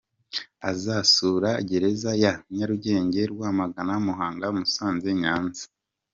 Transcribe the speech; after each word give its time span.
Azasura 0.71 1.49
gereza 1.69 2.11
ya 2.23 2.33
Nyarugenge, 2.55 3.21
Rwamagana, 3.31 3.93
Muhanga, 4.05 4.45
Musanze, 4.55 5.09
Nyanza. 5.21 5.63